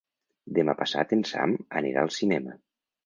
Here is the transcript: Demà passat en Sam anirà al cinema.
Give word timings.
Demà 0.59 0.73
passat 0.79 1.13
en 1.17 1.21
Sam 1.33 1.53
anirà 1.83 2.07
al 2.07 2.13
cinema. 2.17 2.57